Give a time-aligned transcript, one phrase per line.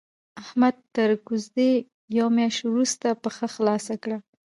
[0.41, 1.71] احمد تر کوزدې
[2.17, 4.17] يوه مياشت روسته پښه خلاصه کړه.